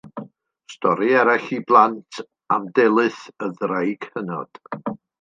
Stori 0.75 1.09
arall 1.25 1.51
i 1.59 1.59
blant 1.73 2.23
am 2.57 2.67
Delyth, 2.81 3.23
y 3.49 3.55
ddraig 3.63 4.13
hynod. 4.17 4.65